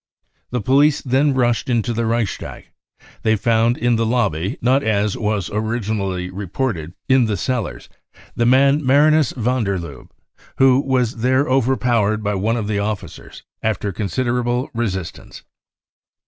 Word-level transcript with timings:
The 0.49 0.61
police 0.63 0.99
then 1.03 1.35
rushed 1.35 1.69
into 1.69 1.93
the 1.93 2.07
Reichstag. 2.07 2.69
They 3.21 3.35
found 3.35 3.77
in 3.77 3.97
the 3.97 4.03
lobby, 4.07 4.57
not, 4.59 4.81
as 4.81 5.15
was 5.15 5.51
originally 5.51 6.31
reported, 6.31 6.95
in 7.07 7.25
the 7.25 7.37
cellars, 7.37 7.87
the 8.35 8.47
man 8.47 8.83
Marinus 8.83 9.31
van 9.37 9.63
der 9.63 9.77
Lubbe, 9.77 10.09
who 10.57 10.79
was 10.79 11.17
there 11.17 11.47
overpowered 11.47 12.23
by 12.23 12.33
one 12.33 12.57
of 12.57 12.67
the 12.67 12.79
officers 12.79 13.43
after 13.61 13.91
consider 13.91 14.39
able 14.39 14.71
resistance." 14.73 15.43